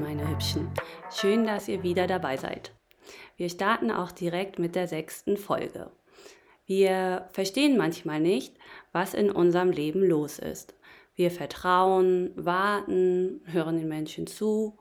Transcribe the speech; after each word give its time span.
Meine 0.00 0.28
Hübschen, 0.28 0.72
schön, 1.08 1.46
dass 1.46 1.68
ihr 1.68 1.84
wieder 1.84 2.08
dabei 2.08 2.36
seid. 2.36 2.72
Wir 3.36 3.48
starten 3.48 3.92
auch 3.92 4.10
direkt 4.10 4.58
mit 4.58 4.74
der 4.74 4.88
sechsten 4.88 5.36
Folge. 5.36 5.92
Wir 6.66 7.28
verstehen 7.32 7.76
manchmal 7.76 8.18
nicht, 8.18 8.56
was 8.90 9.14
in 9.14 9.30
unserem 9.30 9.70
Leben 9.70 10.02
los 10.02 10.40
ist. 10.40 10.74
Wir 11.14 11.30
vertrauen, 11.30 12.32
warten, 12.34 13.42
hören 13.44 13.76
den 13.76 13.86
Menschen 13.86 14.26
zu, 14.26 14.76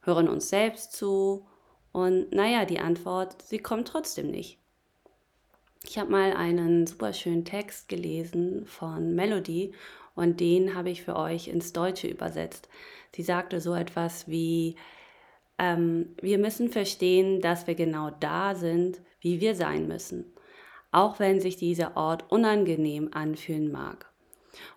hören 0.00 0.28
uns 0.28 0.48
selbst 0.48 0.92
zu 0.92 1.44
und 1.90 2.32
naja, 2.32 2.64
die 2.64 2.78
Antwort, 2.78 3.42
sie 3.42 3.58
kommt 3.58 3.88
trotzdem 3.88 4.30
nicht. 4.30 4.60
Ich 5.84 5.98
habe 5.98 6.10
mal 6.10 6.34
einen 6.34 6.86
super 6.86 7.12
schönen 7.12 7.44
Text 7.44 7.88
gelesen 7.88 8.64
von 8.66 9.16
Melody 9.16 9.74
und 10.14 10.40
den 10.40 10.74
habe 10.74 10.90
ich 10.90 11.02
für 11.02 11.16
euch 11.16 11.48
ins 11.48 11.72
Deutsche 11.72 12.08
übersetzt. 12.08 12.68
Sie 13.14 13.22
sagte 13.22 13.60
so 13.60 13.74
etwas 13.74 14.28
wie, 14.28 14.76
ähm, 15.58 16.14
wir 16.20 16.38
müssen 16.38 16.70
verstehen, 16.70 17.40
dass 17.40 17.66
wir 17.66 17.74
genau 17.74 18.10
da 18.10 18.54
sind, 18.54 19.00
wie 19.20 19.40
wir 19.40 19.54
sein 19.54 19.86
müssen, 19.86 20.32
auch 20.90 21.18
wenn 21.18 21.40
sich 21.40 21.56
dieser 21.56 21.96
Ort 21.96 22.30
unangenehm 22.30 23.10
anfühlen 23.12 23.70
mag. 23.70 24.10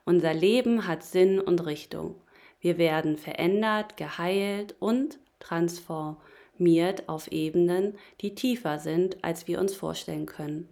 Unser 0.06 0.34
Leben 0.34 0.88
hat 0.88 1.04
Sinn 1.04 1.40
und 1.40 1.66
Richtung. 1.66 2.16
Wir 2.60 2.78
werden 2.78 3.18
verändert, 3.18 3.98
geheilt 3.98 4.76
und 4.80 5.20
transformiert 5.40 7.08
auf 7.10 7.32
Ebenen, 7.32 7.98
die 8.22 8.36
tiefer 8.36 8.80
sind, 8.80 9.24
als 9.24 9.48
wir 9.48 9.60
uns 9.60 9.76
vorstellen 9.76 10.26
können. 10.26 10.70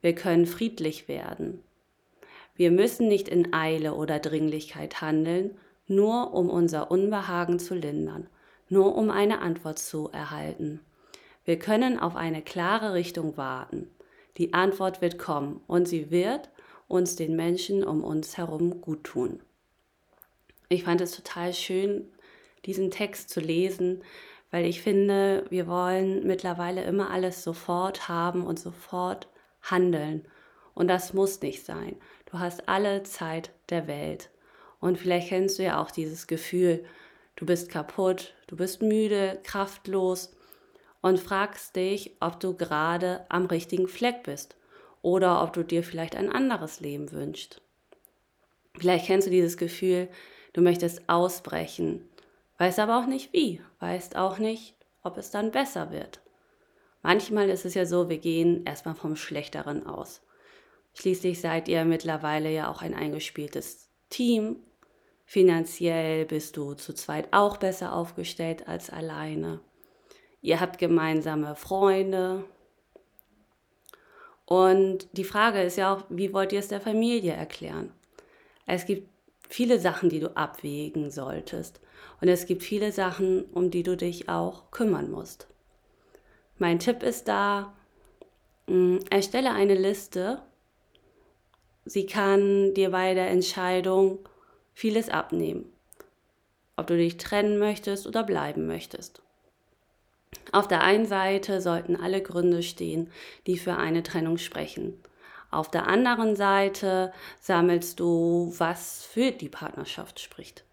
Wir 0.00 0.14
können 0.14 0.46
friedlich 0.46 1.08
werden. 1.08 1.62
Wir 2.58 2.72
müssen 2.72 3.06
nicht 3.06 3.28
in 3.28 3.52
Eile 3.52 3.94
oder 3.94 4.18
Dringlichkeit 4.18 5.00
handeln, 5.00 5.56
nur 5.86 6.34
um 6.34 6.50
unser 6.50 6.90
Unbehagen 6.90 7.60
zu 7.60 7.76
lindern, 7.76 8.26
nur 8.68 8.96
um 8.96 9.10
eine 9.10 9.40
Antwort 9.40 9.78
zu 9.78 10.10
erhalten. 10.10 10.80
Wir 11.44 11.60
können 11.60 12.00
auf 12.00 12.16
eine 12.16 12.42
klare 12.42 12.94
Richtung 12.94 13.36
warten. 13.36 13.88
Die 14.38 14.54
Antwort 14.54 15.00
wird 15.00 15.18
kommen 15.18 15.60
und 15.68 15.86
sie 15.86 16.10
wird 16.10 16.50
uns 16.88 17.14
den 17.14 17.36
Menschen 17.36 17.84
um 17.84 18.02
uns 18.02 18.36
herum 18.36 18.80
gut 18.80 19.04
tun. 19.04 19.40
Ich 20.68 20.82
fand 20.82 21.00
es 21.00 21.12
total 21.12 21.54
schön, 21.54 22.08
diesen 22.64 22.90
Text 22.90 23.30
zu 23.30 23.38
lesen, 23.38 24.02
weil 24.50 24.64
ich 24.64 24.82
finde, 24.82 25.44
wir 25.48 25.68
wollen 25.68 26.26
mittlerweile 26.26 26.82
immer 26.82 27.10
alles 27.10 27.44
sofort 27.44 28.08
haben 28.08 28.44
und 28.44 28.58
sofort 28.58 29.28
handeln. 29.62 30.24
Und 30.74 30.88
das 30.88 31.12
muss 31.12 31.40
nicht 31.40 31.64
sein. 31.64 31.96
Du 32.30 32.38
hast 32.38 32.68
alle 32.68 33.04
Zeit 33.04 33.52
der 33.70 33.86
Welt. 33.86 34.28
Und 34.80 34.98
vielleicht 34.98 35.28
kennst 35.28 35.58
du 35.58 35.62
ja 35.62 35.80
auch 35.80 35.90
dieses 35.90 36.26
Gefühl, 36.26 36.84
du 37.36 37.46
bist 37.46 37.70
kaputt, 37.70 38.34
du 38.48 38.56
bist 38.56 38.82
müde, 38.82 39.40
kraftlos 39.44 40.36
und 41.00 41.18
fragst 41.18 41.74
dich, 41.74 42.16
ob 42.20 42.38
du 42.38 42.54
gerade 42.54 43.24
am 43.30 43.46
richtigen 43.46 43.88
Fleck 43.88 44.24
bist 44.24 44.56
oder 45.00 45.42
ob 45.42 45.54
du 45.54 45.62
dir 45.62 45.82
vielleicht 45.82 46.16
ein 46.16 46.30
anderes 46.30 46.80
Leben 46.80 47.10
wünschst. 47.12 47.62
Vielleicht 48.76 49.06
kennst 49.06 49.26
du 49.26 49.30
dieses 49.30 49.56
Gefühl, 49.56 50.08
du 50.52 50.60
möchtest 50.60 51.08
ausbrechen, 51.08 52.06
weißt 52.58 52.78
aber 52.78 52.98
auch 52.98 53.06
nicht 53.06 53.32
wie, 53.32 53.62
weißt 53.80 54.16
auch 54.16 54.38
nicht, 54.38 54.74
ob 55.02 55.16
es 55.16 55.30
dann 55.30 55.50
besser 55.50 55.92
wird. 55.92 56.20
Manchmal 57.02 57.48
ist 57.48 57.64
es 57.64 57.74
ja 57.74 57.86
so, 57.86 58.10
wir 58.10 58.18
gehen 58.18 58.66
erstmal 58.66 58.94
vom 58.94 59.16
Schlechteren 59.16 59.86
aus. 59.86 60.20
Schließlich 61.00 61.40
seid 61.40 61.68
ihr 61.68 61.84
mittlerweile 61.84 62.50
ja 62.50 62.68
auch 62.68 62.82
ein 62.82 62.92
eingespieltes 62.92 63.88
Team. 64.10 64.56
Finanziell 65.24 66.24
bist 66.24 66.56
du 66.56 66.74
zu 66.74 66.92
zweit 66.92 67.28
auch 67.30 67.58
besser 67.58 67.92
aufgestellt 67.92 68.66
als 68.66 68.90
alleine. 68.90 69.60
Ihr 70.40 70.58
habt 70.58 70.78
gemeinsame 70.78 71.54
Freunde. 71.54 72.44
Und 74.44 75.06
die 75.12 75.22
Frage 75.22 75.62
ist 75.62 75.76
ja 75.76 75.94
auch, 75.94 76.04
wie 76.08 76.32
wollt 76.32 76.52
ihr 76.52 76.58
es 76.58 76.66
der 76.66 76.80
Familie 76.80 77.32
erklären? 77.32 77.92
Es 78.66 78.84
gibt 78.84 79.08
viele 79.48 79.78
Sachen, 79.78 80.08
die 80.08 80.18
du 80.18 80.36
abwägen 80.36 81.12
solltest. 81.12 81.80
Und 82.20 82.26
es 82.26 82.44
gibt 82.46 82.64
viele 82.64 82.90
Sachen, 82.90 83.44
um 83.52 83.70
die 83.70 83.84
du 83.84 83.96
dich 83.96 84.28
auch 84.28 84.72
kümmern 84.72 85.12
musst. 85.12 85.46
Mein 86.56 86.80
Tipp 86.80 87.04
ist 87.04 87.28
da, 87.28 87.72
mm, 88.66 88.98
erstelle 89.10 89.52
eine 89.52 89.76
Liste. 89.76 90.42
Sie 91.88 92.06
kann 92.06 92.74
dir 92.74 92.90
bei 92.90 93.14
der 93.14 93.28
Entscheidung 93.30 94.18
vieles 94.74 95.08
abnehmen, 95.08 95.72
ob 96.76 96.86
du 96.86 96.96
dich 96.96 97.16
trennen 97.16 97.58
möchtest 97.58 98.06
oder 98.06 98.22
bleiben 98.22 98.66
möchtest. 98.66 99.22
Auf 100.52 100.68
der 100.68 100.82
einen 100.82 101.06
Seite 101.06 101.60
sollten 101.60 101.96
alle 101.96 102.22
Gründe 102.22 102.62
stehen, 102.62 103.10
die 103.46 103.58
für 103.58 103.76
eine 103.76 104.02
Trennung 104.02 104.38
sprechen. 104.38 105.02
Auf 105.50 105.70
der 105.70 105.86
anderen 105.86 106.36
Seite 106.36 107.12
sammelst 107.40 107.98
du, 107.98 108.52
was 108.58 109.04
für 109.04 109.30
die 109.30 109.48
Partnerschaft 109.48 110.20
spricht. 110.20 110.64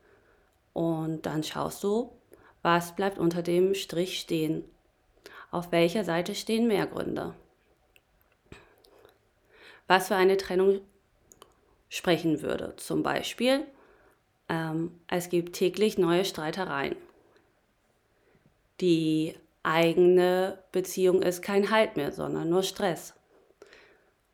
Und 0.74 1.26
dann 1.26 1.44
schaust 1.44 1.84
du, 1.84 2.12
was 2.62 2.96
bleibt 2.96 3.18
unter 3.18 3.42
dem 3.42 3.74
Strich 3.74 4.20
stehen 4.20 4.66
auf 5.56 5.72
welcher 5.72 6.04
Seite 6.04 6.36
stehen 6.36 6.68
mehr 6.68 6.86
Gründe? 6.86 7.34
Was 9.88 10.10
für 10.10 10.16
eine 10.18 10.36
Trennung 10.36 10.82
sprechen 11.96 12.42
würde. 12.42 12.74
Zum 12.76 13.04
Beispiel, 13.04 13.66
ähm, 14.50 14.92
es 15.08 15.30
gibt 15.30 15.56
täglich 15.56 15.98
neue 15.98 16.26
Streitereien. 16.26 16.96
Die 18.82 19.34
eigene 19.64 20.60
Beziehung 20.72 21.22
ist 21.22 21.42
kein 21.42 21.72
Halt 21.72 21.96
mehr, 21.96 22.12
sondern 22.12 22.50
nur 22.50 22.64
Stress. 22.64 23.14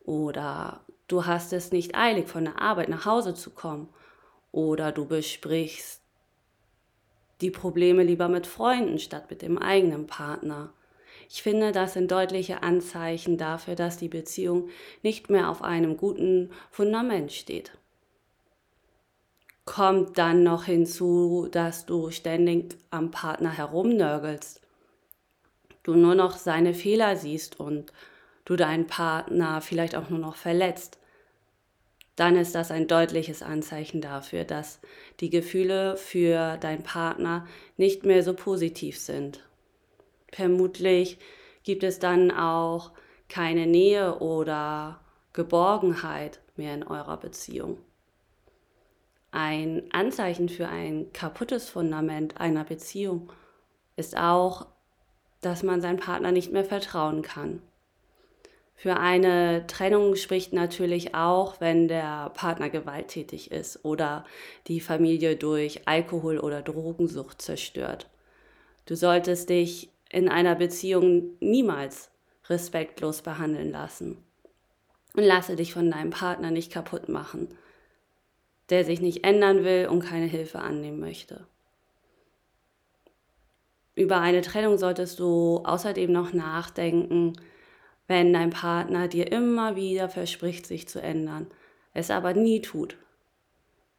Oder 0.03 0.81
du 1.07 1.25
hast 1.25 1.53
es 1.53 1.72
nicht 1.72 1.95
eilig, 1.95 2.27
von 2.27 2.45
der 2.45 2.59
Arbeit 2.59 2.89
nach 2.89 3.05
Hause 3.05 3.35
zu 3.35 3.51
kommen. 3.51 3.89
Oder 4.51 4.91
du 4.91 5.05
besprichst 5.05 6.01
die 7.41 7.51
Probleme 7.51 8.03
lieber 8.03 8.28
mit 8.28 8.47
Freunden 8.47 8.97
statt 8.97 9.29
mit 9.29 9.43
dem 9.43 9.59
eigenen 9.59 10.07
Partner. 10.07 10.73
Ich 11.34 11.44
finde, 11.44 11.72
das 11.72 11.94
sind 11.94 12.12
deutliche 12.12 12.62
Anzeichen 12.62 13.38
dafür, 13.38 13.75
dass 13.75 13.96
die 13.96 14.09
Beziehung 14.09 14.68
nicht 15.02 15.30
mehr 15.30 15.47
auf 15.47 15.62
einem 15.62 15.96
guten 15.96 16.50
Fundament 16.72 17.31
steht. 17.31 17.72
Kommt 19.64 20.18
dann 20.18 20.44
noch 20.44 20.66
hinzu, 20.66 21.47
dass 21.50 21.86
du 21.86 22.12
ständig 22.12 22.75
am 22.90 23.12
Partner 23.12 23.50
herumnörgelst, 23.50 24.59
du 25.84 25.96
nur 25.96 26.16
noch 26.16 26.36
seine 26.36 26.74
Fehler 26.74 27.16
siehst 27.16 27.58
und 27.62 27.94
du 28.44 28.58
deinen 28.58 28.88
Partner 28.88 29.62
vielleicht 29.62 29.96
auch 29.96 30.09
nur 30.09 30.20
noch 30.20 30.36
verletzt, 30.36 31.00
dann 32.18 32.36
ist 32.36 32.56
das 32.56 32.72
ein 32.72 32.90
deutliches 32.90 33.41
Anzeichen 33.41 34.02
dafür, 34.02 34.44
dass 34.44 34.81
die 35.22 35.30
Gefühle 35.30 35.96
für 35.96 36.58
deinen 36.58 36.84
Partner 36.84 37.47
nicht 37.78 38.03
mehr 38.03 38.22
so 38.22 38.34
positiv 38.34 39.00
sind. 39.00 39.46
Vermutlich 40.31 41.18
gibt 41.64 41.84
es 41.84 42.00
dann 42.00 42.31
auch 42.31 42.92
keine 43.30 43.68
Nähe 43.68 44.19
oder 44.19 45.00
Geborgenheit 45.34 46.40
mehr 46.56 46.74
in 46.74 46.84
eurer 46.84 47.18
Beziehung. 47.18 47.78
Ein 49.31 49.84
Anzeichen 49.91 50.50
für 50.50 50.68
ein 50.68 51.14
kaputtes 51.14 51.70
Fundament 51.70 52.40
einer 52.41 52.66
Beziehung 52.66 53.31
ist 53.96 54.18
auch, 54.18 54.68
dass 55.40 55.64
man 55.64 55.81
seinem 55.81 56.00
Partner 56.00 56.31
nicht 56.31 56.52
mehr 56.52 56.66
vertrauen 56.66 57.22
kann. 57.22 57.62
Für 58.75 58.97
eine 58.97 59.68
Trennung 59.68 60.16
spricht 60.16 60.53
natürlich 60.53 61.14
auch, 61.14 61.61
wenn 61.61 61.88
der 61.88 62.32
Partner 62.32 62.70
gewalttätig 62.70 63.52
ist 63.52 63.85
oder 63.85 64.26
die 64.67 64.82
Familie 64.82 65.35
durch 65.35 65.88
Alkohol 65.88 66.40
oder 66.40 66.61
Drogensucht 66.64 67.41
zerstört. 67.41 68.09
Du 68.88 68.96
solltest 68.96 69.50
dich 69.50 69.91
in 70.11 70.29
einer 70.29 70.55
Beziehung 70.55 71.37
niemals 71.40 72.11
respektlos 72.49 73.22
behandeln 73.22 73.72
lassen. 73.72 74.17
Und 75.16 75.23
lasse 75.23 75.55
dich 75.55 75.73
von 75.73 75.90
deinem 75.91 76.09
Partner 76.09 76.52
nicht 76.52 76.72
kaputt 76.72 77.09
machen, 77.09 77.49
der 78.69 78.85
sich 78.85 79.02
nicht 79.02 79.25
ändern 79.25 79.63
will 79.63 79.87
und 79.87 80.02
keine 80.02 80.25
Hilfe 80.25 80.59
annehmen 80.59 80.99
möchte. 80.99 81.46
Über 83.93 84.19
eine 84.19 84.41
Trennung 84.41 84.78
solltest 84.78 85.19
du 85.19 85.61
außerdem 85.66 86.11
noch 86.11 86.31
nachdenken, 86.31 87.34
wenn 88.07 88.31
dein 88.31 88.49
Partner 88.49 89.07
dir 89.07 89.31
immer 89.31 89.75
wieder 89.75 90.07
verspricht, 90.09 90.66
sich 90.66 90.87
zu 90.87 91.02
ändern, 91.02 91.47
es 91.93 92.09
aber 92.09 92.34
nie 92.34 92.61
tut. 92.61 92.97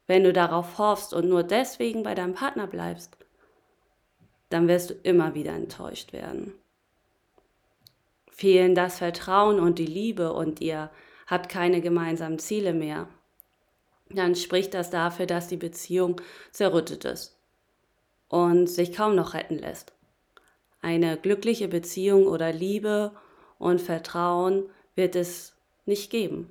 Wenn 0.07 0.25
du 0.25 0.33
darauf 0.33 0.79
hoffst 0.79 1.15
und 1.15 1.29
nur 1.29 1.43
deswegen 1.43 2.03
bei 2.03 2.15
deinem 2.15 2.35
Partner 2.35 2.67
bleibst, 2.67 3.17
dann 4.53 4.69
wirst 4.69 4.91
du 4.91 4.95
immer 5.03 5.35
wieder 5.35 5.53
enttäuscht 5.53 6.13
werden. 6.13 6.55
Fehlen 8.31 8.75
das 8.75 8.99
Vertrauen 8.99 9.61
und 9.61 9.79
die 9.79 9.87
Liebe 9.87 10.33
und 10.33 10.61
ihr 10.61 10.91
habt 11.27 11.49
keine 11.49 11.81
gemeinsamen 11.81 12.39
Ziele 12.39 12.73
mehr, 12.73 13.09
dann 14.11 14.35
spricht 14.35 14.75
das 14.75 14.91
dafür, 14.91 15.27
dass 15.27 15.49
die 15.49 15.57
Beziehung 15.57 16.21
zerrüttet 16.51 17.05
ist. 17.05 17.39
und 18.29 18.67
sich 18.67 18.95
kaum 18.95 19.15
noch 19.15 19.35
retten 19.35 19.59
lässt. 19.59 19.93
Eine 20.81 21.19
glückliche 21.19 21.69
Beziehung 21.69 22.27
oder 22.27 22.51
Liebe 22.51 23.13
und 23.59 23.83
Vertrauen 23.83 24.65
wird 24.95 25.17
es 25.17 25.55
nicht 25.85 26.11
geben. 26.11 26.49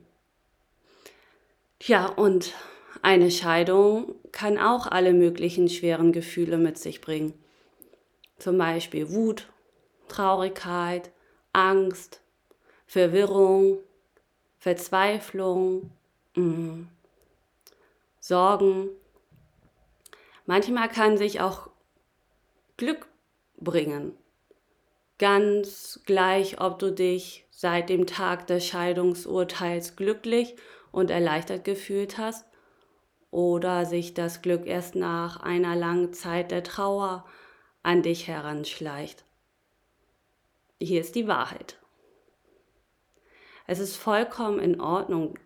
Tja, 1.79 2.05
und 2.05 2.53
eine 3.01 3.31
Scheidung 3.31 4.13
kann 4.31 4.59
auch 4.59 4.85
alle 4.85 5.13
möglichen 5.13 5.69
schweren 5.69 6.11
Gefühle 6.11 6.57
mit 6.57 6.77
sich 6.77 7.01
bringen. 7.01 7.33
Zum 8.41 8.57
Beispiel 8.57 9.11
Wut, 9.11 9.45
Traurigkeit, 10.07 11.11
Angst, 11.53 12.21
Verwirrung, 12.87 13.77
Verzweiflung, 14.57 15.91
mh, 16.33 16.87
Sorgen. 18.19 18.89
Manchmal 20.47 20.89
kann 20.89 21.19
sich 21.19 21.39
auch 21.39 21.69
Glück 22.77 23.07
bringen. 23.57 24.17
Ganz 25.19 25.99
gleich, 26.07 26.59
ob 26.59 26.79
du 26.79 26.91
dich 26.91 27.45
seit 27.51 27.89
dem 27.89 28.07
Tag 28.07 28.47
des 28.47 28.65
Scheidungsurteils 28.65 29.95
glücklich 29.95 30.55
und 30.91 31.11
erleichtert 31.11 31.63
gefühlt 31.63 32.17
hast 32.17 32.47
oder 33.29 33.85
sich 33.85 34.15
das 34.15 34.41
Glück 34.41 34.65
erst 34.65 34.95
nach 34.95 35.41
einer 35.41 35.75
langen 35.75 36.11
Zeit 36.11 36.49
der 36.49 36.63
Trauer 36.63 37.23
an 37.83 38.01
dich 38.01 38.27
heranschleicht. 38.27 39.23
Hier 40.79 41.01
ist 41.01 41.15
die 41.15 41.27
Wahrheit. 41.27 41.79
Es 43.67 43.79
ist 43.79 43.95
vollkommen 43.95 44.59
in 44.59 44.81
Ordnung, 44.81 45.37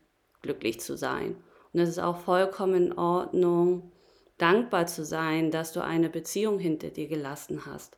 glücklich 0.41 0.79
zu 0.79 0.97
sein. 0.97 1.35
Und 1.73 1.79
es 1.81 1.89
ist 1.89 1.99
auch 1.99 2.17
vollkommen 2.17 2.75
in 2.75 2.97
Ordnung, 2.97 3.91
dankbar 4.37 4.87
zu 4.87 5.03
sein, 5.03 5.51
dass 5.51 5.73
du 5.73 5.83
eine 5.83 6.09
Beziehung 6.09 6.59
hinter 6.59 6.89
dir 6.89 7.07
gelassen 7.07 7.65
hast. 7.65 7.97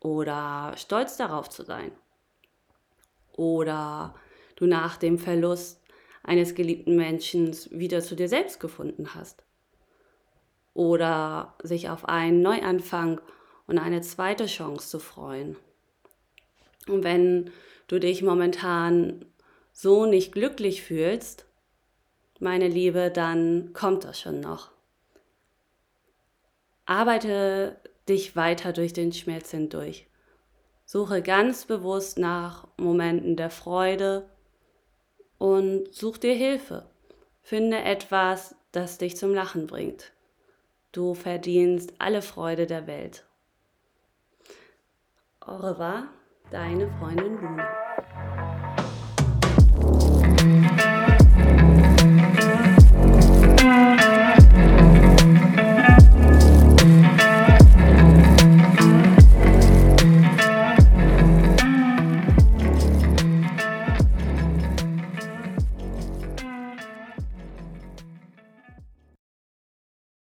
Oder 0.00 0.74
stolz 0.76 1.16
darauf 1.16 1.48
zu 1.48 1.64
sein. 1.64 1.92
Oder 3.32 4.14
du 4.56 4.66
nach 4.66 4.96
dem 4.96 5.18
Verlust 5.18 5.80
eines 6.22 6.54
geliebten 6.54 6.96
Menschen 6.96 7.52
wieder 7.70 8.00
zu 8.00 8.14
dir 8.14 8.28
selbst 8.28 8.60
gefunden 8.60 9.14
hast. 9.14 9.44
Oder 10.74 11.54
sich 11.62 11.90
auf 11.90 12.08
einen 12.08 12.42
Neuanfang 12.42 13.20
und 13.66 13.78
eine 13.78 14.00
zweite 14.00 14.46
Chance 14.46 14.88
zu 14.88 14.98
freuen. 14.98 15.56
Und 16.88 17.04
wenn 17.04 17.50
du 17.88 18.00
dich 18.00 18.22
momentan 18.22 19.24
so 19.72 20.06
nicht 20.06 20.32
glücklich 20.32 20.82
fühlst, 20.82 21.46
meine 22.40 22.68
Liebe, 22.68 23.10
dann 23.10 23.72
kommt 23.72 24.04
das 24.04 24.20
schon 24.20 24.40
noch. 24.40 24.70
Arbeite 26.86 27.76
dich 28.08 28.34
weiter 28.34 28.72
durch 28.72 28.92
den 28.92 29.12
Schmerz 29.12 29.50
hindurch. 29.50 30.06
Suche 30.84 31.22
ganz 31.22 31.64
bewusst 31.64 32.18
nach 32.18 32.66
Momenten 32.76 33.36
der 33.36 33.50
Freude 33.50 34.28
und 35.38 35.92
such 35.94 36.18
dir 36.18 36.34
Hilfe. 36.34 36.90
Finde 37.40 37.78
etwas, 37.78 38.56
das 38.72 38.98
dich 38.98 39.16
zum 39.16 39.32
Lachen 39.32 39.66
bringt. 39.66 40.12
Du 40.92 41.14
verdienst 41.14 41.94
alle 41.98 42.20
Freude 42.20 42.66
der 42.66 42.86
Welt. 42.86 43.26
Au 45.40 45.56
revoir, 45.56 46.08
deine 46.50 46.86
Freundin 46.98 47.40
Luna. 47.40 47.66